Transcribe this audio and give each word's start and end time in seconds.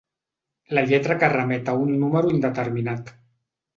La 0.77 0.83
lletra 0.91 1.17
que 1.23 1.29
remet 1.35 1.71
a 1.73 1.77
un 1.83 1.93
número 2.05 2.35
indeterminat. 2.39 3.13